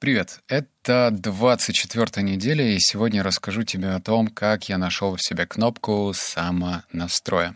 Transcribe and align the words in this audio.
Привет, 0.00 0.40
это 0.48 1.10
24 1.12 2.26
неделя, 2.26 2.66
и 2.66 2.78
сегодня 2.80 3.22
расскажу 3.22 3.64
тебе 3.64 3.90
о 3.90 4.00
том, 4.00 4.28
как 4.28 4.70
я 4.70 4.78
нашел 4.78 5.14
в 5.14 5.22
себе 5.22 5.44
кнопку 5.44 6.12
самонастроя. 6.14 7.54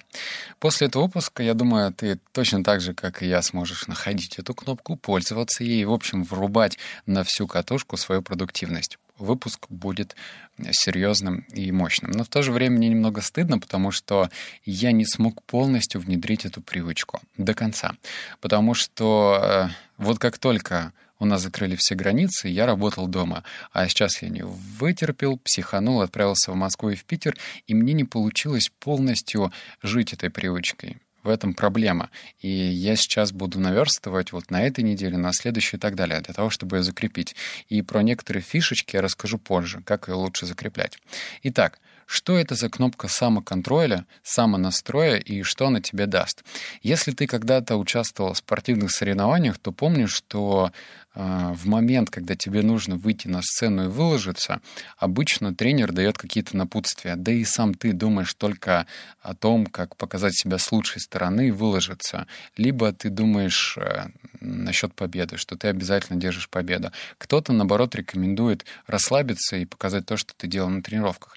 После 0.59 0.88
этого 0.88 1.04
выпуска, 1.04 1.43
я 1.43 1.54
думаю, 1.54 1.91
ты 1.95 2.19
точно 2.33 2.62
так 2.62 2.83
же, 2.83 2.93
как 2.93 3.22
и 3.22 3.27
я, 3.27 3.41
сможешь 3.41 3.87
находить 3.87 4.38
эту 4.38 4.53
кнопку, 4.53 4.96
пользоваться 4.96 5.65
ей 5.65 5.87
в 5.87 5.93
общем, 5.93 6.22
врубать 6.22 6.77
на 7.07 7.25
всю 7.25 7.46
катушку 7.46 7.96
свою 7.96 8.21
продуктивность 8.21 8.99
выпуск 9.17 9.67
будет 9.69 10.17
серьезным 10.73 11.47
и 11.53 11.71
мощным. 11.73 12.11
Но 12.11 12.25
в 12.25 12.29
то 12.29 12.43
же 12.43 12.53
время 12.53 12.77
мне 12.77 12.89
немного 12.89 13.21
стыдно, 13.21 13.59
потому 13.59 13.91
что 13.91 14.29
я 14.65 14.93
не 14.93 15.07
смог 15.07 15.43
полностью 15.45 16.01
внедрить 16.01 16.45
эту 16.45 16.61
привычку 16.61 17.21
до 17.37 17.55
конца. 17.55 17.95
Потому 18.41 18.75
что 18.75 19.41
э, 19.41 19.69
вот 19.99 20.19
как 20.19 20.39
только 20.39 20.93
у 21.19 21.27
нас 21.27 21.43
закрыли 21.43 21.77
все 21.77 21.95
границы, 21.95 22.49
я 22.49 22.67
работал 22.67 23.07
дома. 23.07 23.45
А 23.73 23.88
сейчас 23.88 24.23
я 24.23 24.29
не 24.29 24.43
вытерпел, 24.45 25.38
психанул, 25.38 26.01
отправился 26.01 26.52
в 26.52 26.57
Москву 26.57 26.91
и 26.91 26.97
в 26.97 27.05
Питер, 27.05 27.37
и 27.66 27.75
мне 27.75 27.93
не 27.93 28.05
получилось 28.05 28.71
полностью 28.79 29.52
жить 29.83 30.12
этой 30.12 30.30
привычкой. 30.30 30.98
В 31.23 31.30
этом 31.30 31.55
проблема. 31.55 32.11
И 32.41 32.48
я 32.48 32.97
сейчас 32.97 33.33
буду 33.33 33.59
наверстывать 33.59 34.33
вот 34.33 34.51
на 34.51 34.62
этой 34.66 34.85
неделе, 34.85 35.16
на 35.16 35.33
следующей 35.33 35.79
и 35.79 35.80
так 35.80 35.95
далее, 35.95 36.21
для 36.21 36.35
того, 36.35 36.51
чтобы 36.51 36.77
ее 36.77 36.83
закрепить. 36.83 37.35
И 37.69 37.80
про 37.80 38.02
некоторые 38.02 38.43
фишечки 38.43 38.96
я 38.96 39.02
расскажу 39.02 39.38
позже, 39.38 39.80
как 39.87 40.09
ее 40.09 40.16
лучше 40.16 40.45
закреплять. 40.45 40.99
Итак, 41.43 41.80
что 42.07 42.39
это 42.39 42.55
за 42.55 42.69
кнопка 42.69 43.09
самоконтроля, 43.09 44.07
самонастроя 44.23 45.17
и 45.17 45.43
что 45.43 45.67
она 45.67 45.81
тебе 45.81 46.07
даст. 46.07 46.45
Если 46.83 47.13
ты 47.13 47.27
когда-то 47.27 47.77
участвовал 47.77 48.35
в 48.35 48.39
спортивных 48.39 48.91
соревнованиях, 48.91 49.59
то 49.59 49.73
помнишь, 49.73 50.13
что 50.13 50.73
э, 51.15 51.53
в 51.55 51.67
момент, 51.67 52.11
когда 52.11 52.37
тебе 52.37 52.63
нужно 52.63 52.97
выйти 52.97 53.29
на 53.29 53.41
сцену 53.43 53.85
и 53.85 53.89
выложиться, 53.89 54.61
обычно 54.99 55.55
тренер 55.55 55.93
дает 55.93 56.19
какие-то 56.19 56.57
напутствия, 56.57 57.16
да 57.16 57.33
и 57.33 57.45
сам 57.45 57.74
ты 57.74 57.93
думаешь 57.93 58.35
только 58.35 58.87
о 59.21 59.35
том, 59.35 59.66
как 59.66 59.96
показать 59.96 60.35
себя 60.35 60.59
с 60.59 60.71
лучшей 60.73 61.01
стороны 61.01 61.49
и 61.49 61.52
выложиться. 61.52 62.27
Либо 62.57 62.93
ты 62.93 63.11
думаешь 63.11 63.79
э, 63.79 64.09
насчет 64.41 64.94
победы, 64.94 65.37
что 65.37 65.56
ты 65.56 65.69
обязательно 65.69 66.21
держишь 66.21 66.49
победу. 66.49 66.93
Кто-то, 67.19 67.53
наоборот, 67.53 67.94
рекомендует 67.94 68.65
расслабиться 68.87 69.56
и 69.56 69.65
показать 69.65 70.06
то, 70.06 70.16
что 70.16 70.34
ты 70.37 70.47
делал 70.47 70.69
на 70.69 70.83
тренировках. 70.83 71.37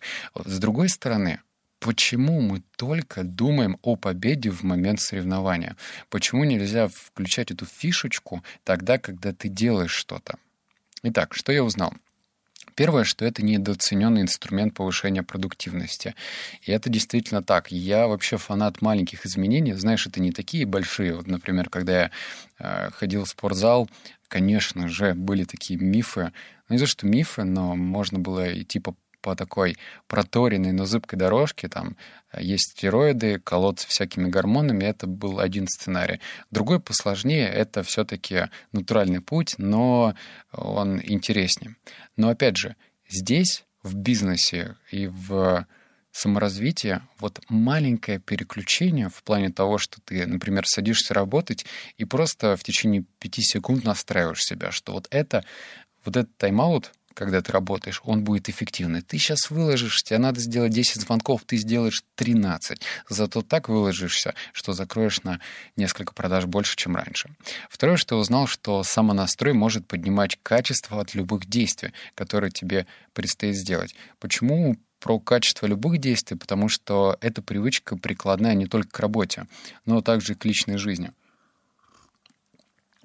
С 0.57 0.59
другой 0.59 0.89
стороны, 0.89 1.39
почему 1.79 2.41
мы 2.41 2.63
только 2.77 3.23
думаем 3.23 3.77
о 3.83 3.95
победе 3.95 4.49
в 4.49 4.63
момент 4.63 4.99
соревнования? 4.99 5.77
Почему 6.09 6.45
нельзя 6.45 6.87
включать 6.87 7.51
эту 7.51 7.67
фишечку 7.67 8.43
тогда, 8.63 8.97
когда 8.97 9.33
ты 9.33 9.49
делаешь 9.49 9.91
что-то? 9.91 10.39
Итак, 11.03 11.35
что 11.35 11.51
я 11.51 11.63
узнал? 11.63 11.93
Первое, 12.73 13.03
что 13.03 13.23
это 13.23 13.45
недооцененный 13.45 14.21
инструмент 14.21 14.73
повышения 14.73 15.21
продуктивности. 15.21 16.15
И 16.63 16.71
это 16.71 16.89
действительно 16.89 17.43
так. 17.43 17.71
Я 17.71 18.07
вообще 18.07 18.37
фанат 18.37 18.81
маленьких 18.81 19.27
изменений. 19.27 19.73
Знаешь, 19.73 20.07
это 20.07 20.19
не 20.19 20.31
такие 20.31 20.65
большие. 20.65 21.13
Вот, 21.13 21.27
например, 21.27 21.69
когда 21.69 22.01
я 22.01 22.11
э, 22.57 22.89
ходил 22.89 23.25
в 23.25 23.29
спортзал, 23.29 23.87
конечно 24.27 24.87
же, 24.87 25.13
были 25.13 25.43
такие 25.43 25.79
мифы. 25.79 26.33
Ну, 26.67 26.73
не 26.73 26.79
то, 26.79 26.87
что 26.87 27.05
мифы, 27.05 27.43
но 27.43 27.75
можно 27.75 28.17
было 28.17 28.59
идти 28.59 28.79
по 28.79 28.95
по 29.27 29.35
такой 29.35 29.75
проторенной, 30.07 30.71
но 30.71 30.85
зыбкой 30.85 31.19
дорожке, 31.19 31.67
там 31.67 31.97
э, 32.31 32.41
есть 32.41 32.71
стероиды, 32.71 33.39
колоться 33.39 33.85
всякими 33.85 34.29
гормонами, 34.29 34.85
это 34.85 35.05
был 35.05 35.41
один 35.41 35.67
сценарий. 35.67 36.21
Другой 36.49 36.79
посложнее, 36.79 37.49
это 37.49 37.83
все-таки 37.83 38.47
натуральный 38.71 39.19
путь, 39.19 39.55
но 39.57 40.15
он 40.53 41.01
интереснее. 41.03 41.75
Но 42.15 42.29
опять 42.29 42.55
же, 42.55 42.77
здесь, 43.09 43.65
в 43.83 43.95
бизнесе 43.95 44.77
и 44.91 45.07
в 45.07 45.67
саморазвитии, 46.13 47.01
вот 47.19 47.41
маленькое 47.49 48.19
переключение 48.19 49.09
в 49.09 49.23
плане 49.23 49.49
того, 49.49 49.77
что 49.77 49.99
ты, 50.05 50.25
например, 50.25 50.65
садишься 50.65 51.13
работать 51.13 51.65
и 51.97 52.05
просто 52.05 52.55
в 52.55 52.63
течение 52.63 53.03
пяти 53.19 53.41
секунд 53.41 53.83
настраиваешь 53.83 54.41
себя, 54.41 54.71
что 54.71 54.93
вот 54.93 55.07
это, 55.11 55.43
вот 56.05 56.15
этот 56.15 56.31
тайм-аут 56.37 56.93
когда 57.17 57.41
ты 57.41 57.51
работаешь, 57.51 57.99
он 58.03 58.23
будет 58.23 58.47
эффективный. 58.47 59.01
Ты 59.01 59.17
сейчас 59.17 59.49
выложишь, 59.49 60.03
тебе 60.03 60.19
надо 60.19 60.39
сделать 60.39 60.71
10 60.71 61.01
звонков, 61.01 61.41
ты 61.47 61.57
сделаешь 61.57 62.03
13. 62.13 62.79
Зато 63.09 63.41
так 63.41 63.69
выложишься, 63.69 64.35
что 64.53 64.73
закроешь 64.73 65.23
на 65.23 65.39
несколько 65.75 66.13
продаж 66.13 66.45
больше, 66.45 66.75
чем 66.75 66.95
раньше. 66.95 67.31
Второе, 67.71 67.97
что 67.97 68.15
я 68.15 68.21
узнал, 68.21 68.45
что 68.45 68.83
самонастрой 68.83 69.53
может 69.53 69.87
поднимать 69.87 70.37
качество 70.43 71.01
от 71.01 71.15
любых 71.15 71.47
действий, 71.47 71.91
которые 72.13 72.51
тебе 72.51 72.85
предстоит 73.13 73.55
сделать. 73.55 73.95
Почему 74.19 74.77
про 74.99 75.19
качество 75.19 75.65
любых 75.65 75.97
действий? 75.97 76.37
Потому 76.37 76.69
что 76.69 77.17
эта 77.19 77.41
привычка 77.41 77.97
прикладная 77.97 78.53
не 78.53 78.67
только 78.67 78.89
к 78.89 78.99
работе, 78.99 79.47
но 79.85 80.01
также 80.01 80.33
и 80.33 80.35
к 80.35 80.45
личной 80.45 80.77
жизни. 80.77 81.11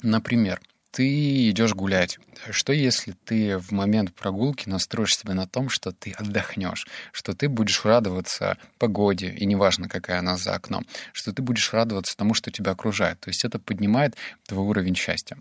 Например, 0.02 0.60
ты 0.92 1.50
идешь 1.50 1.74
гулять. 1.74 2.18
Что 2.50 2.72
если 2.72 3.12
ты 3.24 3.58
в 3.58 3.72
момент 3.72 4.14
прогулки 4.14 4.68
настроишь 4.68 5.16
себя 5.16 5.34
на 5.34 5.48
том, 5.48 5.70
что 5.70 5.90
ты 5.90 6.12
отдохнешь, 6.12 6.86
что 7.12 7.32
ты 7.32 7.48
будешь 7.48 7.84
радоваться 7.84 8.58
погоде, 8.78 9.30
и 9.30 9.46
неважно, 9.46 9.88
какая 9.88 10.18
она 10.18 10.36
за 10.36 10.54
окном, 10.54 10.86
что 11.12 11.32
ты 11.32 11.42
будешь 11.42 11.72
радоваться 11.72 12.16
тому, 12.16 12.34
что 12.34 12.50
тебя 12.50 12.72
окружает. 12.72 13.18
То 13.20 13.30
есть 13.30 13.44
это 13.44 13.58
поднимает 13.58 14.16
твой 14.46 14.64
уровень 14.66 14.94
счастья. 14.94 15.38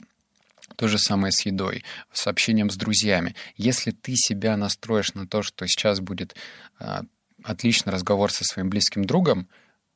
То 0.78 0.88
же 0.88 0.98
самое 0.98 1.34
с 1.34 1.42
едой, 1.42 1.84
с 2.14 2.28
общением 2.28 2.70
с 2.70 2.78
друзьями. 2.78 3.36
Если 3.58 3.92
ты 3.92 4.14
себя 4.16 4.56
настроишь 4.56 5.14
на 5.14 5.28
то, 5.28 5.44
что 5.44 5.68
сейчас 5.68 6.00
будет 6.00 6.34
э, 6.80 7.02
отличный 7.44 7.92
разговор 7.92 8.32
со 8.32 8.46
своим 8.46 8.70
близким 8.70 9.04
другом, 9.04 9.50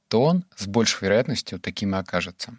то 0.09 0.21
он 0.21 0.43
с 0.57 0.67
большей 0.67 1.05
вероятностью 1.05 1.61
таким 1.61 1.95
и 1.95 1.97
окажется. 1.97 2.57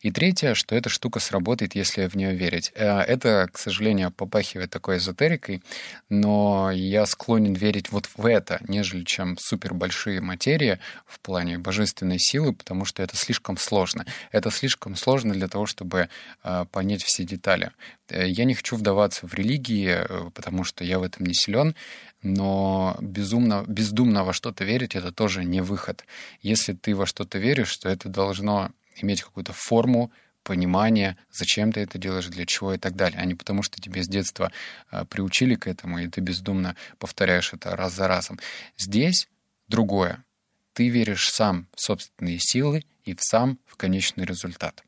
И 0.00 0.10
третье, 0.10 0.54
что 0.54 0.76
эта 0.76 0.88
штука 0.88 1.20
сработает, 1.20 1.74
если 1.74 2.06
в 2.06 2.14
нее 2.14 2.34
верить. 2.34 2.70
Э, 2.74 3.00
это, 3.00 3.48
к 3.52 3.58
сожалению, 3.58 4.10
попахивает 4.10 4.70
такой 4.70 4.98
эзотерикой, 4.98 5.62
но 6.08 6.70
я 6.70 7.06
склонен 7.06 7.54
верить 7.54 7.90
вот 7.90 8.08
в 8.16 8.24
это, 8.26 8.60
нежели 8.68 9.04
чем 9.04 9.36
супер 9.38 9.74
большие 9.74 10.20
материи 10.20 10.78
в 11.06 11.20
плане 11.20 11.58
божественной 11.58 12.18
силы, 12.18 12.52
потому 12.52 12.84
что 12.84 13.02
это 13.02 13.16
слишком 13.16 13.56
сложно. 13.56 14.06
Это 14.30 14.50
слишком 14.50 14.94
сложно 14.96 15.34
для 15.34 15.48
того, 15.48 15.66
чтобы 15.66 16.08
э, 16.44 16.64
понять 16.70 17.02
все 17.02 17.24
детали. 17.24 17.72
Э, 18.08 18.28
я 18.28 18.44
не 18.44 18.54
хочу 18.54 18.76
вдаваться 18.76 19.26
в 19.26 19.34
религии, 19.34 19.96
потому 20.34 20.64
что 20.64 20.84
я 20.84 20.98
в 20.98 21.02
этом 21.02 21.26
не 21.26 21.34
силен, 21.34 21.74
но 22.22 22.96
безумно, 23.00 23.64
бездумно 23.66 24.24
во 24.24 24.32
что-то 24.32 24.64
верить— 24.64 24.94
это 24.96 25.12
тоже 25.12 25.44
не 25.44 25.60
выход. 25.60 26.04
Если 26.40 26.72
ты 26.72 26.94
во 26.94 27.06
что-то 27.06 27.38
веришь, 27.38 27.76
то 27.76 27.88
это 27.88 28.08
должно 28.08 28.70
иметь 29.02 29.22
какую-то 29.22 29.52
форму, 29.52 30.12
понимание, 30.42 31.16
зачем 31.30 31.72
ты 31.72 31.80
это 31.80 31.98
делаешь, 31.98 32.26
для 32.28 32.46
чего 32.46 32.72
и 32.72 32.78
так 32.78 32.96
далее, 32.96 33.20
а 33.20 33.24
не 33.26 33.34
потому, 33.34 33.62
что 33.62 33.80
тебе 33.82 34.02
с 34.02 34.08
детства 34.08 34.50
э, 34.90 35.04
приучили 35.04 35.56
к 35.56 35.66
этому, 35.66 35.98
и 35.98 36.08
ты 36.08 36.22
бездумно 36.22 36.74
повторяешь 36.98 37.52
это 37.52 37.76
раз 37.76 37.94
за 37.94 38.08
разом. 38.08 38.38
Здесь 38.78 39.28
другое. 39.68 40.24
Ты 40.72 40.88
веришь 40.88 41.30
сам 41.30 41.66
в 41.74 41.80
собственные 41.82 42.38
силы 42.38 42.84
и 43.04 43.14
в 43.14 43.20
сам 43.20 43.58
в 43.66 43.76
конечный 43.76 44.24
результат. 44.24 44.84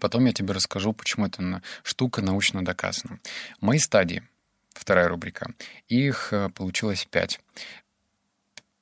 Потом 0.00 0.24
я 0.24 0.32
тебе 0.32 0.52
расскажу, 0.52 0.92
почему 0.92 1.26
эта 1.26 1.62
штука 1.84 2.20
научно 2.20 2.64
доказана. 2.64 3.20
Мои 3.60 3.78
стадии, 3.78 4.24
вторая 4.72 5.08
рубрика, 5.08 5.54
их 5.86 6.32
э, 6.32 6.48
получилось 6.48 7.06
пять. 7.08 7.40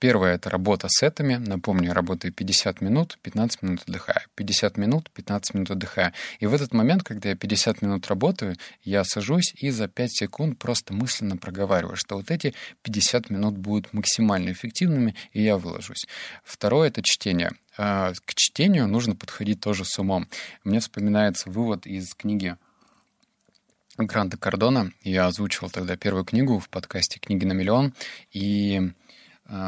Первое— 0.02 0.34
это 0.34 0.50
работа 0.50 0.88
с 0.88 0.98
сетами. 0.98 1.36
Напомню, 1.36 1.86
я 1.86 1.94
работаю 1.94 2.32
50 2.32 2.80
минут, 2.80 3.20
15 3.22 3.62
минут 3.62 3.82
отдыхаю. 3.86 4.18
50 4.34 4.76
минут, 4.76 5.08
15 5.14 5.54
минут 5.54 5.70
отдыхаю. 5.70 6.12
И 6.40 6.46
в 6.46 6.54
этот 6.54 6.74
момент, 6.74 7.04
когда 7.04 7.28
я 7.28 7.36
50 7.36 7.82
минут 7.82 8.08
работаю, 8.08 8.56
я 8.82 9.04
сажусь 9.04 9.54
и 9.54 9.70
за 9.70 9.86
5 9.86 10.10
секунд 10.10 10.58
просто 10.58 10.92
мысленно 10.92 11.36
проговариваю, 11.36 11.94
что 11.94 12.16
вот 12.16 12.32
эти 12.32 12.52
50 12.82 13.30
минут 13.30 13.56
будут 13.56 13.92
максимально 13.92 14.50
эффективными, 14.50 15.14
и 15.32 15.40
я 15.40 15.56
выложусь. 15.56 16.08
Второе— 16.42 16.88
это 16.88 17.00
чтение. 17.04 17.52
А, 17.78 18.12
к 18.24 18.34
чтению 18.34 18.88
нужно 18.88 19.14
подходить 19.14 19.60
тоже 19.60 19.84
с 19.84 19.96
умом. 20.00 20.26
Мне 20.64 20.80
вспоминается 20.80 21.48
вывод 21.48 21.86
из 21.86 22.12
книги 22.16 22.56
Гранта 23.98 24.36
Кардона. 24.36 24.90
Я 25.02 25.26
озвучивал 25.26 25.70
тогда 25.70 25.96
первую 25.96 26.24
книгу 26.24 26.58
в 26.58 26.68
подкасте 26.70 27.20
«Книги 27.20 27.44
на 27.44 27.52
миллион». 27.52 27.94
И 28.32 28.90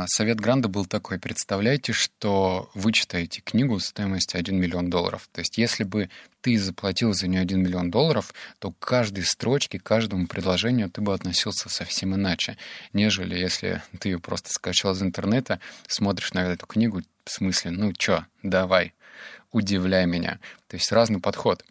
совет 0.06 0.40
Гранда 0.40 0.68
был 0.68 0.86
такой. 0.86 1.18
Представляете, 1.18 1.92
что 1.92 2.70
вы 2.74 2.92
читаете 2.92 3.42
книгу 3.42 3.78
стоимостью 3.80 4.38
1 4.38 4.58
миллион 4.58 4.88
долларов. 4.88 5.28
То 5.32 5.40
есть 5.40 5.58
если 5.58 5.84
бы 5.84 6.08
ты 6.40 6.58
заплатил 6.58 7.12
за 7.12 7.26
нее 7.26 7.40
1 7.40 7.60
миллион 7.62 7.90
долларов, 7.90 8.32
то 8.58 8.72
к 8.72 8.78
каждой 8.78 9.24
строчке, 9.24 9.78
к 9.78 9.82
каждому 9.82 10.26
предложению 10.26 10.90
ты 10.90 11.00
бы 11.00 11.12
относился 11.12 11.68
совсем 11.68 12.14
иначе, 12.14 12.56
нежели 12.92 13.38
если 13.38 13.82
ты 13.98 14.10
ее 14.10 14.18
просто 14.18 14.50
скачал 14.50 14.92
из 14.92 15.02
интернета, 15.02 15.60
смотришь 15.86 16.32
на 16.32 16.40
эту 16.40 16.66
книгу, 16.66 17.02
в 17.24 17.30
смысле, 17.30 17.70
ну 17.70 17.92
чё, 17.92 18.24
давай, 18.42 18.94
удивляй 19.52 20.06
меня. 20.06 20.38
То 20.68 20.76
есть 20.76 20.92
разный 20.92 21.20
подход. 21.20 21.64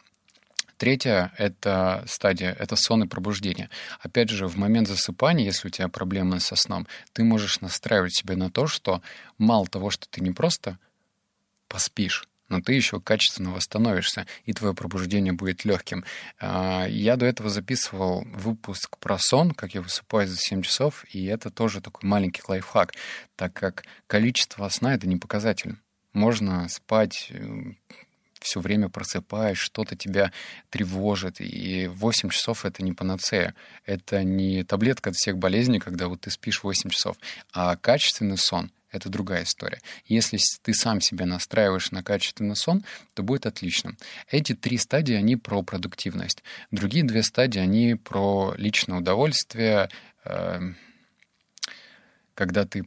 Третья— 0.77 1.31
это 1.37 2.03
стадия, 2.07 2.55
это 2.59 2.75
сон 2.75 3.03
и 3.03 3.07
пробуждение. 3.07 3.69
Опять 3.99 4.29
же, 4.29 4.47
в 4.47 4.57
момент 4.57 4.87
засыпания, 4.87 5.45
если 5.45 5.67
у 5.67 5.71
тебя 5.71 5.87
проблемы 5.87 6.39
со 6.39 6.55
сном, 6.55 6.87
ты 7.13 7.23
можешь 7.23 7.61
настраивать 7.61 8.15
себя 8.15 8.35
на 8.35 8.51
то, 8.51 8.67
что 8.67 9.01
мало 9.37 9.67
того, 9.67 9.89
что 9.89 10.07
ты 10.09 10.21
не 10.21 10.31
просто 10.31 10.77
поспишь, 11.67 12.27
но 12.49 12.61
ты 12.61 12.73
еще 12.73 12.99
качественно 12.99 13.51
восстановишься, 13.51 14.27
и 14.45 14.53
твое 14.53 14.73
пробуждение 14.73 15.33
будет 15.33 15.65
легким. 15.65 16.05
А, 16.39 16.85
я 16.87 17.15
до 17.15 17.25
этого 17.25 17.49
записывал 17.49 18.23
выпуск 18.25 18.97
про 18.97 19.17
сон, 19.17 19.51
как 19.51 19.73
я 19.73 19.81
высыпаюсь 19.81 20.29
за 20.29 20.37
7 20.37 20.61
часов, 20.61 21.05
и 21.11 21.25
это 21.25 21.49
тоже 21.49 21.81
такой 21.81 22.07
маленький 22.07 22.41
лайфхак, 22.47 22.93
так 23.35 23.53
как 23.53 23.85
количество 24.07 24.67
сна— 24.69 24.93
это 24.95 25.07
не 25.07 25.17
показатель. 25.17 25.77
Можно 26.13 26.69
спать 26.69 27.31
э, 27.31 27.73
все 28.43 28.59
время 28.59 28.89
просыпаешь, 28.89 29.59
что-то 29.59 29.95
тебя 29.95 30.31
тревожит, 30.69 31.39
и 31.39 31.87
8 31.87 32.29
часов— 32.29 32.65
это 32.65 32.83
не 32.83 32.93
панацея. 32.93 33.55
Это 33.85 34.23
не 34.23 34.63
таблетка 34.63 35.09
от 35.09 35.15
всех 35.15 35.37
болезней, 35.37 35.79
когда 35.79 36.07
вот 36.07 36.21
ты 36.21 36.31
спишь 36.31 36.63
8 36.63 36.89
часов, 36.89 37.17
а 37.51 37.75
качественный 37.75 38.37
сон— 38.37 38.71
это 38.91 39.09
другая 39.09 39.43
история. 39.43 39.81
Если 40.05 40.37
ты 40.61 40.73
сам 40.73 41.01
себя 41.01 41.25
настраиваешь 41.25 41.91
на 41.91 42.03
качественный 42.03 42.55
сон, 42.55 42.83
то 43.15 43.23
будет 43.23 43.47
отлично. 43.47 43.95
Эти 44.29 44.53
три 44.53 44.77
стадии, 44.77 45.15
они 45.15 45.35
про 45.35 45.63
продуктивность. 45.63 46.43
Другие 46.69 47.03
две 47.03 47.23
стадии, 47.23 47.59
они 47.59 47.95
про 47.95 48.53
личное 48.55 48.99
удовольствие, 48.99 49.89
эм, 50.25 50.77
когда 52.35 52.65
ты 52.65 52.85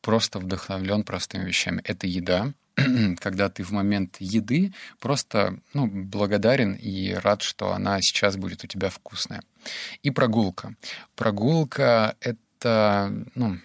просто 0.00 0.38
вдохновлен 0.38 1.02
простыми 1.02 1.44
вещами. 1.44 1.82
Это 1.84 2.06
еда, 2.06 2.52
когда 3.20 3.48
ты 3.48 3.62
в 3.62 3.70
момент 3.70 4.16
еды 4.20 4.72
просто 4.98 5.58
ну, 5.74 5.86
благодарен 5.86 6.74
и 6.74 7.12
рад, 7.12 7.42
что 7.42 7.72
она 7.72 8.00
сейчас 8.00 8.36
будет 8.36 8.64
у 8.64 8.66
тебя 8.66 8.90
вкусная. 8.90 9.42
И 10.02 10.10
прогулка. 10.10 10.74
Прогулка— 11.16 12.16
это, 12.20 13.12
ну, 13.34 13.58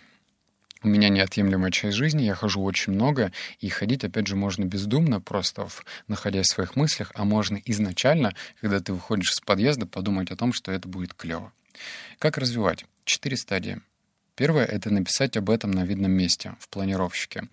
у 0.86 0.88
меня 0.88 1.10
неотъемлемая 1.10 1.72
часть 1.72 1.98
жизни, 1.98 2.24
я 2.24 2.36
хожу 2.36 2.62
очень 2.62 2.94
много, 2.94 3.32
и 3.60 3.70
ходить, 3.70 4.04
опять 4.04 4.28
же, 4.28 4.36
можно 4.36 4.66
бездумно, 4.66 5.20
просто 5.20 5.66
в, 5.66 5.84
находясь 6.08 6.46
в 6.46 6.54
своих 6.54 6.76
мыслях, 6.76 7.12
а 7.16 7.26
можно 7.26 7.60
изначально, 7.66 8.36
когда 8.62 8.80
ты 8.80 8.94
выходишь 8.94 9.32
из 9.32 9.40
подъезда, 9.40 9.88
подумать 9.88 10.32
о 10.32 10.36
том, 10.36 10.54
что 10.54 10.72
это 10.72 10.88
будет 10.88 11.16
клево. 11.16 11.52
Как 12.20 12.38
развивать? 12.38 12.86
Четыре 13.04 13.36
стадии. 13.36 13.82
Первое— 14.36 14.66
это 14.66 14.92
написать 14.92 15.38
об 15.38 15.50
этом 15.50 15.72
на 15.72 15.86
видном 15.86 16.12
месте, 16.12 16.56
в 16.60 16.70
планировщике. 16.70 17.48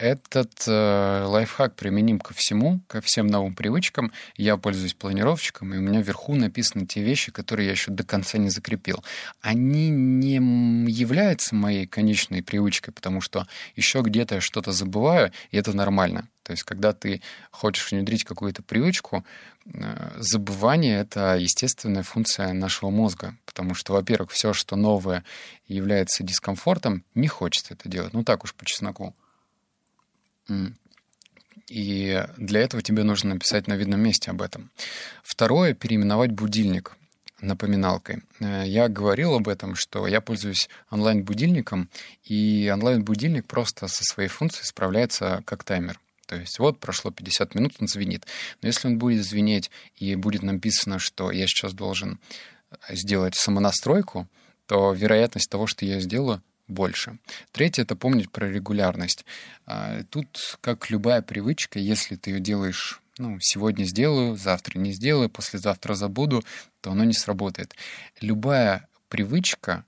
Этот 0.00 0.64
э, 0.66 1.24
лайфхак 1.26 1.76
применим 1.76 2.20
ко 2.20 2.32
всему, 2.32 2.80
ко 2.86 3.02
всем 3.02 3.26
новым 3.26 3.54
привычкам. 3.54 4.12
Я 4.34 4.56
пользуюсь 4.56 4.94
планировщиком, 4.94 5.74
и 5.74 5.76
у 5.76 5.80
меня 5.82 6.00
вверху 6.00 6.34
написаны 6.34 6.86
те 6.86 7.02
вещи, 7.02 7.30
которые 7.30 7.66
я 7.66 7.72
еще 7.72 7.90
до 7.90 8.02
конца 8.02 8.38
не 8.38 8.48
закрепил. 8.48 9.04
Они 9.42 9.90
не 9.90 10.36
являются 10.90 11.54
моей 11.54 11.86
конечной 11.86 12.42
привычкой, 12.42 12.94
потому 12.94 13.20
что 13.20 13.46
еще 13.76 14.00
где-то 14.00 14.36
я 14.36 14.40
что-то 14.40 14.72
забываю, 14.72 15.32
и 15.50 15.58
это 15.58 15.76
нормально. 15.76 16.28
То 16.44 16.52
есть, 16.52 16.62
когда 16.62 16.94
ты 16.94 17.20
хочешь 17.50 17.92
внедрить 17.92 18.24
какую-то 18.24 18.62
привычку, 18.62 19.22
э, 19.66 20.12
забывание— 20.16 20.98
это 21.00 21.36
естественная 21.36 22.04
функция 22.04 22.54
нашего 22.54 22.88
мозга. 22.88 23.36
Потому 23.44 23.74
что, 23.74 23.92
во-первых, 23.92 24.30
все, 24.30 24.54
что 24.54 24.76
новое 24.76 25.24
является 25.68 26.24
дискомфортом, 26.24 27.04
не 27.14 27.28
хочется 27.28 27.74
это 27.74 27.86
делать. 27.90 28.14
Ну 28.14 28.24
так 28.24 28.44
уж 28.44 28.54
по 28.54 28.64
чесноку. 28.64 29.14
И 31.68 32.26
для 32.36 32.60
этого 32.60 32.82
тебе 32.82 33.04
нужно 33.04 33.34
написать 33.34 33.68
на 33.68 33.74
видном 33.74 34.00
месте 34.00 34.30
об 34.30 34.42
этом. 34.42 34.70
Второе— 35.22 35.72
переименовать 35.74 36.32
будильник 36.32 36.96
напоминалкой. 37.40 38.22
Э, 38.40 38.64
я 38.66 38.88
говорил 38.88 39.34
об 39.34 39.48
этом, 39.48 39.74
что 39.74 40.06
я 40.06 40.20
пользуюсь 40.20 40.68
онлайн-будильником, 40.90 41.88
и 42.24 42.70
онлайн-будильник 42.72 43.46
просто 43.46 43.88
со 43.88 44.04
своей 44.04 44.28
функцией 44.28 44.66
справляется 44.66 45.42
как 45.46 45.64
таймер. 45.64 46.00
То 46.26 46.36
есть 46.36 46.58
вот 46.58 46.78
прошло 46.78 47.10
50 47.10 47.54
минут, 47.54 47.74
он 47.80 47.88
звенит. 47.88 48.26
Но 48.62 48.68
если 48.68 48.88
он 48.88 48.98
будет 48.98 49.24
звенеть 49.24 49.70
и 49.96 50.14
будет 50.14 50.42
написано, 50.42 50.98
что 50.98 51.30
я 51.30 51.46
сейчас 51.46 51.72
должен 51.72 52.20
сделать 52.88 53.34
самонастройку, 53.34 54.28
то 54.66 54.92
вероятность 54.92 55.50
того, 55.50 55.66
что 55.66 55.84
я 55.84 55.98
сделаю, 55.98 56.42
больше. 56.70 57.18
Третье— 57.52 57.82
это 57.84 57.96
помнить 57.96 58.30
про 58.30 58.48
регулярность. 58.48 59.24
А, 59.66 60.02
тут, 60.04 60.58
как 60.60 60.90
любая 60.90 61.22
привычка, 61.22 61.78
если 61.78 62.16
ты 62.16 62.30
ее 62.30 62.40
делаешь 62.40 63.00
ну, 63.18 63.38
сегодня 63.40 63.84
сделаю, 63.84 64.36
завтра 64.36 64.78
не 64.78 64.92
сделаю, 64.92 65.28
послезавтра 65.28 65.94
забуду, 65.94 66.42
то 66.80 66.92
оно 66.92 67.04
не 67.04 67.12
сработает. 67.12 67.74
Любая 68.22 68.88
привычка 69.10 69.84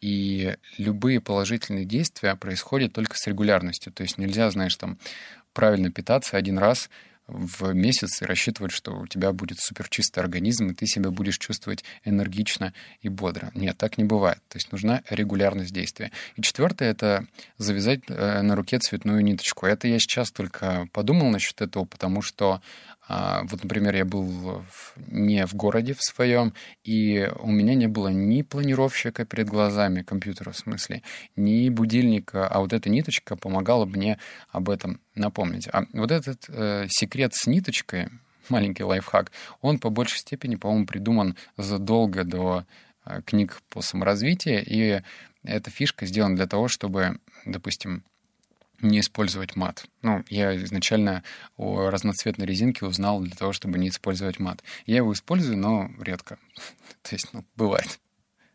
и 0.00 0.56
любые 0.76 1.20
положительные 1.20 1.86
действия 1.86 2.36
происходят 2.36 2.92
только 2.92 3.16
с 3.16 3.26
регулярностью. 3.26 3.92
То 3.92 4.02
есть 4.02 4.18
нельзя, 4.18 4.50
знаешь, 4.50 4.76
там 4.76 4.98
правильно 5.54 5.90
питаться 5.90 6.36
один 6.36 6.58
раз 6.58 6.90
в 7.28 7.72
месяц 7.74 8.22
и 8.22 8.24
рассчитывать, 8.24 8.72
что 8.72 8.92
у 8.98 9.06
тебя 9.06 9.32
будет 9.32 9.60
суперчистый 9.60 10.22
организм, 10.22 10.70
и 10.70 10.74
ты 10.74 10.86
себя 10.86 11.10
будешь 11.10 11.38
чувствовать 11.38 11.84
энергично 12.04 12.72
и 13.00 13.08
бодро. 13.08 13.50
Нет, 13.54 13.76
так 13.76 13.98
не 13.98 14.04
бывает. 14.04 14.38
То 14.48 14.56
есть 14.56 14.72
нужна 14.72 15.02
регулярность 15.10 15.72
действия. 15.72 16.10
И 16.36 16.42
четвертое— 16.42 16.90
это 16.90 17.26
завязать 17.58 18.00
э, 18.08 18.42
на 18.42 18.56
руке 18.56 18.78
цветную 18.78 19.22
ниточку. 19.22 19.66
Это 19.66 19.86
я 19.88 19.98
сейчас 19.98 20.30
только 20.30 20.88
подумал 20.92 21.28
насчет 21.30 21.60
этого, 21.60 21.84
потому 21.84 22.22
что 22.22 22.62
вот, 23.08 23.62
например, 23.62 23.94
я 23.94 24.04
был 24.04 24.62
не 25.06 25.46
в 25.46 25.54
городе 25.54 25.94
в 25.94 26.02
своем, 26.02 26.52
и 26.84 27.30
у 27.40 27.50
меня 27.50 27.74
не 27.74 27.86
было 27.86 28.08
ни 28.08 28.42
планировщика 28.42 29.24
перед 29.24 29.48
глазами, 29.48 30.02
компьютера 30.02 30.50
в 30.50 30.58
смысле, 30.58 31.02
ни 31.34 31.70
будильника, 31.70 32.46
а 32.46 32.60
вот 32.60 32.74
эта 32.74 32.90
ниточка 32.90 33.36
помогала 33.36 33.86
мне 33.86 34.18
об 34.50 34.68
этом 34.68 35.00
напомнить. 35.14 35.68
А 35.72 35.84
вот 35.92 36.10
этот 36.10 36.44
э, 36.48 36.86
секрет 36.88 37.34
с 37.34 37.46
ниточкой, 37.46 38.08
маленький 38.50 38.84
лайфхак, 38.84 39.32
он 39.62 39.78
по 39.78 39.88
большей 39.88 40.18
степени, 40.18 40.56
по-моему, 40.56 40.86
придуман 40.86 41.36
задолго 41.56 42.24
до 42.24 42.66
э, 43.06 43.22
книг 43.22 43.62
по 43.70 43.80
саморазвитию, 43.80 44.62
и 44.66 45.02
эта 45.44 45.70
фишка 45.70 46.04
сделана 46.04 46.36
для 46.36 46.46
того, 46.46 46.68
чтобы, 46.68 47.20
допустим, 47.46 48.04
не 48.80 49.00
использовать 49.00 49.56
мат. 49.56 49.86
Ну, 50.02 50.24
я 50.28 50.56
изначально 50.64 51.22
о 51.56 51.90
разноцветной 51.90 52.46
резинке 52.46 52.86
узнал 52.86 53.20
для 53.20 53.34
того, 53.34 53.52
чтобы 53.52 53.78
не 53.78 53.88
использовать 53.88 54.38
мат. 54.38 54.62
Я 54.86 54.96
его 54.96 55.12
использую, 55.12 55.58
но 55.58 55.90
редко. 56.00 56.38
То 57.02 57.14
есть, 57.14 57.28
ну, 57.32 57.44
бывает. 57.56 57.98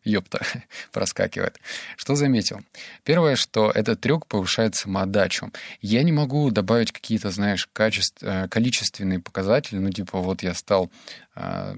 Ёпта, 0.04 0.46
проскакивает. 0.92 1.60
Что 1.96 2.16
заметил? 2.16 2.62
Первое, 3.04 3.36
что 3.36 3.72
этот 3.72 4.02
трюк 4.02 4.28
повышает 4.28 4.76
самоотдачу. 4.76 5.52
Я 5.82 6.04
не 6.04 6.12
могу 6.12 6.52
добавить 6.52 6.92
какие-то, 6.92 7.30
знаешь, 7.32 7.70
качеств, 7.72 8.22
э, 8.22 8.48
количественные 8.50 9.20
показатели, 9.20 9.80
ну, 9.80 9.90
типа, 9.92 10.20
вот 10.20 10.44
я 10.44 10.54
стал 10.54 10.92
а, 11.36 11.76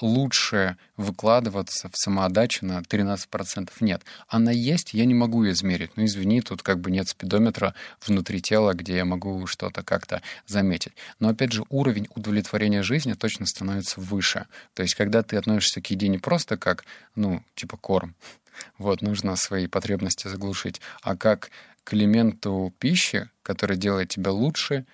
лучше 0.00 0.76
выкладываться 0.96 1.88
в 1.88 1.96
самоотдачу 1.96 2.66
на 2.66 2.80
13%. 2.80 3.70
Нет. 3.80 4.02
Она 4.28 4.50
есть, 4.50 4.94
я 4.94 5.04
не 5.04 5.14
могу 5.14 5.44
ее 5.44 5.52
измерить. 5.52 5.96
Ну, 5.96 6.04
извини, 6.04 6.40
тут 6.40 6.62
как 6.62 6.80
бы 6.80 6.90
нет 6.90 7.08
спидометра 7.08 7.74
внутри 8.04 8.40
тела, 8.40 8.74
где 8.74 8.96
я 8.96 9.04
могу 9.04 9.46
что-то 9.46 9.82
как-то 9.82 10.22
заметить. 10.46 10.92
Но, 11.18 11.28
опять 11.28 11.52
же, 11.52 11.64
уровень 11.68 12.08
удовлетворения 12.14 12.82
жизни 12.82 13.14
точно 13.14 13.46
становится 13.46 14.00
выше. 14.00 14.46
То 14.74 14.82
есть, 14.82 14.94
когда 14.94 15.22
ты 15.22 15.36
относишься 15.36 15.80
к 15.80 15.90
еде 15.90 16.08
не 16.08 16.18
просто 16.18 16.56
как, 16.56 16.84
ну, 17.14 17.42
типа 17.54 17.76
корм, 17.76 18.14
вот, 18.78 19.02
нужно 19.02 19.36
свои 19.36 19.66
потребности 19.66 20.28
заглушить, 20.28 20.80
а 21.02 21.16
как 21.16 21.50
к 21.84 21.94
элементу 21.94 22.74
пищи, 22.78 23.30
который 23.42 23.78
делает 23.78 24.10
тебя 24.10 24.30
лучше, 24.30 24.84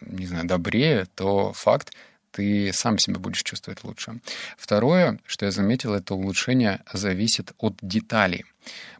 не 0.00 0.26
знаю, 0.26 0.46
добрее, 0.46 1.06
то 1.14 1.52
факт, 1.52 1.92
ты 2.34 2.72
сам 2.72 2.98
себя 2.98 3.20
будешь 3.20 3.44
чувствовать 3.44 3.84
лучше. 3.84 4.20
Второе, 4.58 5.20
что 5.24 5.46
я 5.46 5.52
заметил, 5.52 5.94
это 5.94 6.14
улучшение 6.14 6.82
зависит 6.92 7.52
от 7.58 7.78
деталей. 7.80 8.44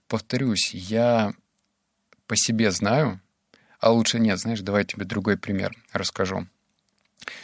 Повторюсь, 0.06 0.72
я 0.72 1.34
по 2.28 2.36
себе 2.36 2.70
знаю, 2.70 3.20
а 3.80 3.90
лучше 3.90 4.20
нет, 4.20 4.38
знаешь, 4.38 4.60
давай 4.60 4.82
я 4.82 4.86
тебе 4.86 5.04
другой 5.04 5.36
пример 5.36 5.72
расскажу. 5.92 6.46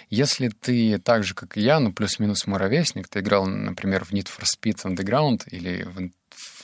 Если 0.09 0.49
ты 0.49 0.99
так 0.99 1.25
же, 1.25 1.35
как 1.35 1.57
и 1.57 1.61
я, 1.61 1.81
ну, 1.81 1.93
плюс-минус 1.93 2.47
мой 2.47 2.59
ровесник, 2.59 3.09
ты 3.09 3.21
играл, 3.21 3.47
например, 3.47 4.05
в 4.05 4.13
Need 4.13 4.29
for 4.29 4.45
Speed 4.45 4.85
Underground 4.85 5.49
или 5.51 5.83
в 5.83 6.11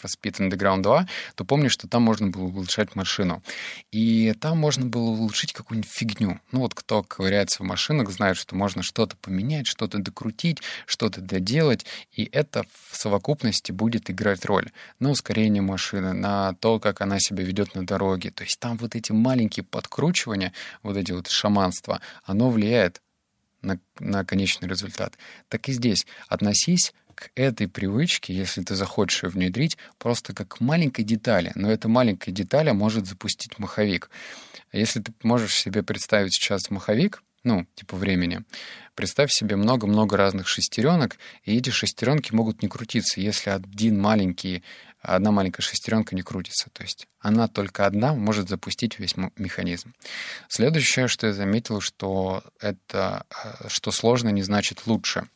Speed 0.05 0.39
Underground 0.41 0.83
2, 0.83 1.07
то 1.35 1.45
помню, 1.45 1.71
что 1.71 1.89
там 1.89 2.03
можно 2.03 2.29
было 2.29 2.45
улучшать 2.45 2.95
машину. 2.95 3.43
И 3.91 4.35
там 4.41 4.59
можно 4.59 4.87
было 4.87 5.11
улучшить 5.11 5.53
какую-нибудь 5.53 5.91
фигню. 5.91 6.41
Ну 6.53 6.61
вот 6.61 6.75
кто 6.75 7.03
ковыряется 7.03 7.63
в 7.63 7.67
машинах, 7.67 8.11
знает, 8.11 8.37
что 8.37 8.55
можно 8.55 8.83
что-то 8.83 9.17
поменять, 9.17 9.67
что-то 9.67 9.99
докрутить, 9.99 10.59
что-то 10.87 11.21
доделать, 11.21 11.87
и 12.13 12.29
это 12.33 12.65
в 12.91 12.97
совокупности 12.97 13.73
будет 13.73 14.11
играть 14.11 14.45
роль 14.45 14.71
на 14.99 15.11
ускорение 15.11 15.63
машины, 15.63 16.13
на 16.13 16.55
то, 16.55 16.79
как 16.79 17.01
она 17.01 17.19
себя 17.19 17.45
ведет 17.45 17.75
на 17.75 17.87
дороге. 17.87 18.31
То 18.31 18.45
есть 18.45 18.59
там 18.61 18.77
вот 18.77 18.95
эти 18.95 19.13
маленькие 19.13 19.65
подкручивания, 19.65 20.53
вот 20.83 20.97
эти 20.97 21.13
вот 21.13 21.29
шаманства, 21.29 22.01
оно 22.25 22.51
влияет 22.51 23.01
на, 23.63 23.79
на 23.99 24.25
конечный 24.25 24.69
результат. 24.69 25.19
Так 25.49 25.69
и 25.69 25.73
здесь. 25.73 26.07
Относись 26.29 26.93
к 27.17 27.31
этой 27.35 27.67
привычке, 27.67 28.33
если 28.35 28.63
ты 28.63 28.77
захочешь 28.77 29.25
ее 29.25 29.31
внедрить, 29.31 29.77
просто 29.99 30.35
как 30.35 30.49
к 30.49 30.61
маленькой 30.61 31.03
детали. 31.03 31.51
Но 31.57 31.73
эта 31.73 31.89
маленькая 31.89 32.31
деталь 32.31 32.71
может 32.73 33.07
запустить 33.07 33.59
маховик. 33.59 34.11
Если 34.73 35.01
ты 35.01 35.13
можешь 35.23 35.55
себе 35.55 35.83
представить 35.83 36.35
сейчас 36.35 36.71
маховик, 36.71 37.23
ну, 37.43 37.67
типа 37.77 37.97
времени. 37.97 38.43
Представь 38.95 39.31
себе 39.31 39.57
много-много 39.57 40.17
разных 40.17 40.49
шестеренок, 40.49 41.17
и 41.45 41.57
эти 41.57 41.71
шестеренки 41.71 42.35
могут 42.35 42.63
не 42.63 42.69
крутиться, 42.69 43.21
если 43.21 43.51
один 43.51 44.01
маленький, 44.01 44.65
одна 45.01 45.31
маленькая 45.31 45.63
шестеренка 45.63 46.17
не 46.17 46.23
крутится. 46.23 46.71
То 46.73 46.83
есть 46.83 47.07
она 47.21 47.47
только 47.47 47.87
одна 47.87 48.15
может 48.15 48.49
запустить 48.49 48.99
весь 48.99 49.15
механизм. 49.37 49.95
Следующее, 50.49 51.09
что 51.09 51.29
я 51.29 51.33
заметил, 51.33 51.81
что 51.81 52.43
это, 52.61 53.27
э, 53.31 53.69
что 53.69 53.93
сложно 53.93 54.31
не 54.31 54.43
значит 54.43 54.87
лучше. 54.87 55.29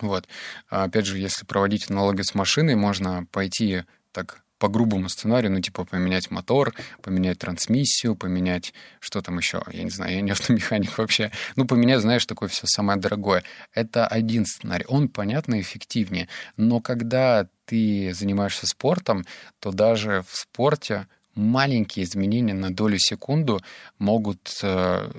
Вот. 0.00 0.28
Опять 0.68 1.06
же, 1.06 1.18
если 1.18 1.44
проводить 1.44 1.90
аналогию 1.90 2.24
с 2.24 2.34
машиной, 2.34 2.74
можно 2.74 3.26
пойти 3.30 3.84
так 4.12 4.42
по 4.58 4.68
грубому 4.68 5.08
сценарию, 5.08 5.52
ну, 5.52 5.60
типа 5.60 5.84
поменять 5.84 6.30
мотор, 6.30 6.74
поменять 7.02 7.38
трансмиссию, 7.38 8.16
поменять 8.16 8.72
что 9.00 9.20
там 9.20 9.38
еще, 9.38 9.62
я 9.70 9.82
не 9.82 9.90
знаю, 9.90 10.14
я 10.14 10.20
не 10.22 10.30
автомеханик 10.32 10.96
вообще. 10.98 11.30
Ну, 11.56 11.66
поменять, 11.66 12.00
знаешь, 12.00 12.24
такое 12.26 12.48
все 12.48 12.66
самое 12.66 12.98
дорогое. 12.98 13.44
Это 13.74 14.06
один 14.06 14.46
сценарий. 14.46 14.86
Он, 14.88 15.08
понятно, 15.08 15.60
эффективнее. 15.60 16.28
Но 16.56 16.80
когда 16.80 17.48
ты 17.66 18.14
занимаешься 18.14 18.66
спортом, 18.66 19.26
то 19.60 19.72
даже 19.72 20.24
в 20.28 20.36
спорте 20.36 21.06
маленькие 21.34 22.04
изменения 22.04 22.54
на 22.54 22.74
долю 22.74 22.98
секунду 22.98 23.60
могут 23.98 24.58
э, 24.62 25.10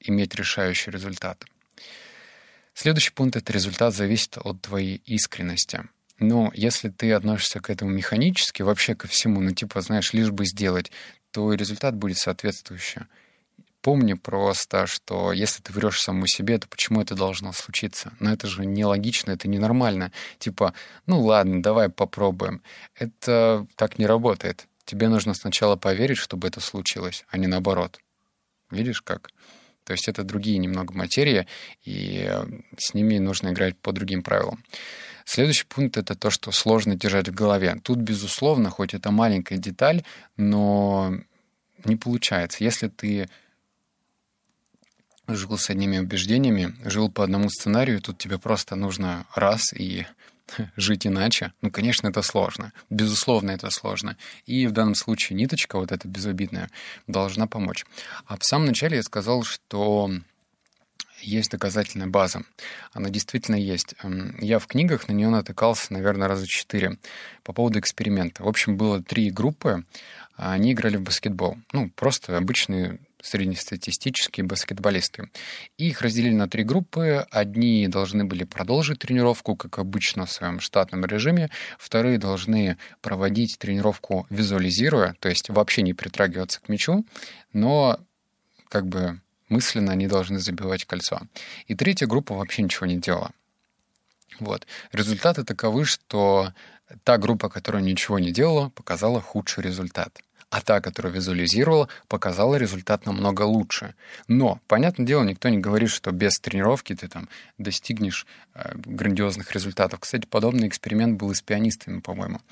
иметь 0.00 0.34
решающий 0.34 0.90
результат. 0.90 1.44
Следующий 2.74 3.12
пункт— 3.12 3.36
это 3.36 3.52
результат 3.52 3.94
зависит 3.94 4.38
от 4.38 4.62
твоей 4.62 5.02
искренности. 5.04 5.88
Но 6.18 6.50
если 6.54 6.88
ты 6.88 7.12
относишься 7.12 7.60
к 7.60 7.68
этому 7.68 7.90
механически, 7.90 8.62
вообще 8.62 8.94
ко 8.94 9.08
всему, 9.08 9.40
ну 9.40 9.50
типа, 9.50 9.80
знаешь, 9.80 10.12
лишь 10.12 10.30
бы 10.30 10.46
сделать, 10.46 10.90
то 11.32 11.52
результат 11.52 11.96
будет 11.96 12.18
соответствующий. 12.18 13.02
Помни 13.80 14.14
просто, 14.14 14.86
что 14.86 15.32
если 15.32 15.60
ты 15.60 15.72
врешь 15.72 16.00
самому 16.00 16.28
себе, 16.28 16.58
то 16.58 16.68
почему 16.68 17.00
это 17.00 17.16
должно 17.16 17.52
случиться? 17.52 18.12
Но 18.20 18.32
это 18.32 18.46
же 18.46 18.64
нелогично, 18.64 19.32
это 19.32 19.48
ненормально. 19.48 20.12
Типа, 20.38 20.72
ну 21.06 21.20
ладно, 21.20 21.60
давай 21.60 21.88
попробуем. 21.88 22.62
Это 22.94 23.66
так 23.74 23.98
не 23.98 24.06
работает. 24.06 24.68
Тебе 24.84 25.08
нужно 25.08 25.34
сначала 25.34 25.74
поверить, 25.74 26.18
чтобы 26.18 26.46
это 26.46 26.60
случилось, 26.60 27.24
а 27.28 27.38
не 27.38 27.48
наоборот. 27.48 27.98
Видишь 28.70 29.02
как? 29.02 29.30
То 29.84 29.92
есть 29.92 30.08
это 30.08 30.22
другие 30.22 30.58
немного 30.58 30.94
материи, 30.94 31.46
и 31.84 32.26
э, 32.28 32.44
с 32.78 32.94
ними 32.94 33.18
нужно 33.18 33.50
играть 33.50 33.76
по 33.78 33.92
другим 33.92 34.22
правилам. 34.22 34.62
Следующий 35.24 35.64
пункт— 35.64 35.96
это 35.98 36.14
то, 36.14 36.30
что 36.30 36.52
сложно 36.52 36.96
держать 36.96 37.28
в 37.28 37.34
голове. 37.34 37.76
Тут, 37.82 37.98
безусловно, 37.98 38.70
хоть 38.70 38.94
это 38.94 39.10
маленькая 39.10 39.58
деталь, 39.58 40.02
но 40.36 41.14
не 41.84 41.96
получается. 41.96 42.64
Если 42.64 42.88
ты 42.88 43.28
жил 45.28 45.56
с 45.56 45.70
одними 45.70 45.98
убеждениями, 45.98 46.74
жил 46.84 47.10
по 47.10 47.24
одному 47.24 47.48
сценарию, 47.48 48.00
тут 48.00 48.18
тебе 48.18 48.38
просто 48.38 48.76
нужно 48.76 49.26
раз 49.34 49.72
и 49.72 50.06
жить 50.76 51.06
иначе. 51.06 51.52
Ну, 51.62 51.70
конечно, 51.70 52.08
это 52.08 52.22
сложно. 52.22 52.72
Безусловно, 52.90 53.50
это 53.52 53.70
сложно. 53.70 54.16
И 54.46 54.66
в 54.66 54.72
данном 54.72 54.94
случае 54.94 55.36
ниточка, 55.36 55.76
вот 55.76 55.92
эта 55.92 56.08
безобидная, 56.08 56.70
должна 57.06 57.46
помочь. 57.46 57.84
А 58.26 58.36
в 58.36 58.44
самом 58.44 58.66
начале 58.66 58.96
я 58.96 59.02
сказал, 59.02 59.42
что 59.42 60.10
есть 61.22 61.50
доказательная 61.50 62.08
база. 62.08 62.42
Она 62.92 63.08
действительно 63.08 63.56
есть. 63.56 63.94
Эм, 64.02 64.36
я 64.40 64.58
в 64.58 64.66
книгах 64.66 65.08
на 65.08 65.12
нее 65.12 65.28
натыкался, 65.28 65.92
наверное, 65.92 66.28
раза 66.28 66.46
четыре 66.46 66.98
по 67.44 67.52
поводу 67.52 67.78
эксперимента. 67.78 68.42
В 68.42 68.48
общем, 68.48 68.76
было 68.76 69.02
три 69.02 69.30
группы, 69.30 69.84
они 70.36 70.72
играли 70.72 70.96
в 70.96 71.02
баскетбол. 71.02 71.58
Ну, 71.72 71.90
просто 71.90 72.36
обычные 72.36 72.98
среднестатистические 73.22 74.44
баскетболисты. 74.44 75.30
Их 75.78 76.02
разделили 76.02 76.34
на 76.34 76.48
три 76.48 76.64
группы. 76.64 77.26
Одни 77.30 77.86
должны 77.88 78.24
были 78.24 78.44
продолжить 78.44 78.98
тренировку, 78.98 79.56
как 79.56 79.78
обычно, 79.78 80.26
в 80.26 80.32
своем 80.32 80.60
штатном 80.60 81.04
режиме. 81.04 81.48
Вторые 81.78 82.18
должны 82.18 82.76
проводить 83.00 83.58
тренировку 83.58 84.26
визуализируя, 84.28 85.14
то 85.20 85.28
есть 85.28 85.48
вообще 85.48 85.82
не 85.82 85.94
притрагиваться 85.94 86.60
к 86.60 86.68
мячу, 86.68 87.06
но 87.52 87.98
как 88.68 88.86
бы 88.86 89.20
мысленно 89.48 89.92
они 89.92 90.06
должны 90.08 90.38
забивать 90.38 90.84
кольцо. 90.84 91.20
И 91.66 91.74
третья 91.74 92.06
группа 92.06 92.34
вообще 92.34 92.62
ничего 92.62 92.86
не 92.86 92.96
делала. 92.96 93.30
Вот. 94.40 94.66
Результаты 94.92 95.44
таковы, 95.44 95.84
что 95.84 96.52
та 97.04 97.18
группа, 97.18 97.48
которая 97.48 97.82
ничего 97.82 98.18
не 98.18 98.32
делала, 98.32 98.70
показала 98.70 99.20
худший 99.20 99.62
результат. 99.62 100.20
А 100.52 100.60
та, 100.60 100.82
которая 100.82 101.14
визуализировала, 101.14 101.88
показала 102.08 102.56
результат 102.56 103.06
намного 103.06 103.40
лучше. 103.40 103.94
Но, 104.28 104.60
понятное 104.66 105.06
дело, 105.06 105.22
никто 105.22 105.48
не 105.48 105.56
говорит, 105.56 105.88
что 105.88 106.12
без 106.12 106.38
тренировки 106.38 106.94
ты 106.94 107.08
там 107.08 107.30
достигнешь 107.56 108.26
э, 108.52 108.72
грандиозных 108.74 109.50
результатов. 109.52 110.00
Кстати, 110.00 110.26
подобный 110.26 110.68
эксперимент 110.68 111.18
был 111.18 111.30
и 111.30 111.34
с 111.34 111.40
пианистами, 111.40 112.00
по-моему. 112.00 112.42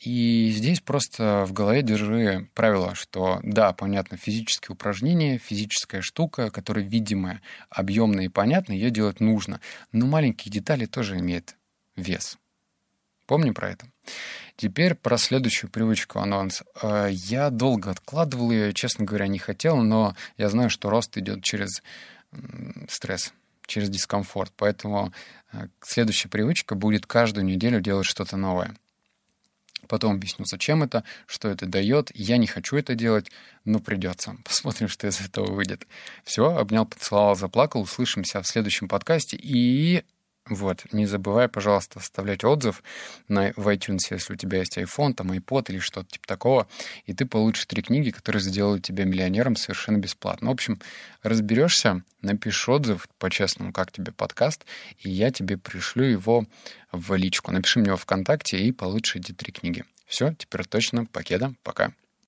И 0.00 0.52
здесь 0.52 0.80
просто 0.80 1.44
в 1.46 1.52
голове 1.52 1.82
держи 1.82 2.48
правило, 2.54 2.96
что 2.96 3.38
да, 3.44 3.72
понятно, 3.72 4.16
физические 4.16 4.72
упражнения, 4.74 5.38
физическая 5.38 6.00
штука, 6.00 6.50
которая 6.50 6.84
видимая, 6.84 7.40
объемная 7.70 8.24
и 8.24 8.28
понятная, 8.28 8.74
ее 8.74 8.90
делать 8.90 9.20
нужно. 9.20 9.60
Но 9.92 10.06
маленькие 10.06 10.50
детали 10.50 10.86
тоже 10.86 11.16
имеют 11.20 11.54
вес. 11.94 12.36
Помни 13.28 13.50
про 13.50 13.70
это. 13.70 13.86
Теперь 14.56 14.94
про 14.94 15.18
следующую 15.18 15.70
привычку 15.70 16.18
анонс. 16.18 16.62
Э, 16.82 17.08
я 17.10 17.50
долго 17.50 17.90
откладывал 17.90 18.50
ее, 18.50 18.72
честно 18.72 19.04
говоря, 19.04 19.26
не 19.28 19.38
хотел, 19.38 19.76
но 19.76 20.16
я 20.38 20.48
знаю, 20.48 20.70
что 20.70 20.88
рост 20.88 21.14
идет 21.18 21.44
через 21.44 21.82
стресс, 22.88 23.34
через 23.66 23.90
дискомфорт. 23.90 24.50
Поэтому 24.56 25.12
э, 25.52 25.68
следующая 25.82 26.30
привычка 26.30 26.74
будет 26.74 27.04
каждую 27.04 27.44
неделю 27.44 27.82
делать 27.82 28.06
что-то 28.06 28.38
новое. 28.38 28.74
Потом 29.88 30.14
объясню, 30.14 30.46
зачем 30.46 30.82
это, 30.82 31.04
что 31.26 31.48
это 31.48 31.66
дает. 31.66 32.10
Я 32.14 32.38
не 32.38 32.46
хочу 32.46 32.76
это 32.76 32.94
делать, 32.94 33.30
но 33.66 33.78
придется. 33.78 34.38
Посмотрим, 34.44 34.88
что 34.88 35.06
из 35.06 35.20
этого 35.20 35.52
выйдет. 35.52 35.86
Все, 36.24 36.56
обнял, 36.56 36.86
поцеловал, 36.86 37.36
заплакал. 37.36 37.82
Услышимся 37.82 38.40
в 38.40 38.46
следующем 38.46 38.88
подкасте. 38.88 39.36
И 39.36 40.02
вот, 40.48 40.84
не 40.92 41.06
забывай, 41.06 41.48
пожалуйста, 41.48 42.00
оставлять 42.00 42.44
отзыв 42.44 42.82
на, 43.28 43.52
в 43.56 43.68
iTunes, 43.68 44.00
если 44.10 44.32
у 44.32 44.36
тебя 44.36 44.58
есть 44.58 44.78
iPhone, 44.78 45.14
там 45.14 45.32
iPod 45.32 45.66
или 45.68 45.78
что-то 45.78 46.08
типа 46.10 46.26
такого, 46.26 46.68
и 47.04 47.14
ты 47.14 47.26
получишь 47.26 47.66
три 47.66 47.82
книги, 47.82 48.10
которые 48.10 48.42
сделают 48.42 48.84
тебя 48.84 49.04
миллионером 49.04 49.56
совершенно 49.56 49.98
бесплатно. 49.98 50.48
В 50.48 50.52
общем, 50.52 50.80
разберешься, 51.22 52.02
напиши 52.22 52.70
отзыв 52.70 53.08
по-честному, 53.18 53.72
как 53.72 53.92
тебе 53.92 54.12
подкаст, 54.12 54.64
и 54.98 55.10
я 55.10 55.30
тебе 55.30 55.56
пришлю 55.56 56.04
его 56.04 56.46
в 56.92 57.14
личку. 57.14 57.52
Напиши 57.52 57.80
мне 57.80 57.90
во 57.90 57.96
ВКонтакте 57.96 58.58
и 58.58 58.72
получишь 58.72 59.16
эти 59.16 59.32
три 59.32 59.52
книги. 59.52 59.84
Все, 60.06 60.34
теперь 60.34 60.64
точно. 60.64 61.04
Покеда. 61.04 61.54
Пока. 61.62 61.92